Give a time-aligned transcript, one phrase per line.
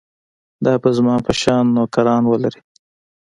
[0.65, 2.61] دا به زما په شان نوکران ولري.